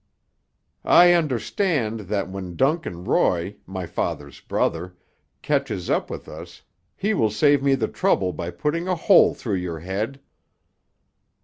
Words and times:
"I 0.83 1.13
understand 1.13 1.99
that 2.09 2.27
when 2.27 2.55
Duncan 2.55 3.03
Roy, 3.03 3.57
my 3.67 3.85
father's 3.85 4.39
brother, 4.39 4.97
catches 5.43 5.91
up 5.91 6.09
with 6.09 6.27
us 6.27 6.63
he 6.95 7.13
will 7.13 7.29
save 7.29 7.61
me 7.61 7.75
the 7.75 7.87
trouble 7.87 8.33
by 8.33 8.49
putting 8.49 8.87
a 8.87 8.95
hole 8.95 9.35
through 9.35 9.57
your 9.57 9.81
head." 9.81 10.19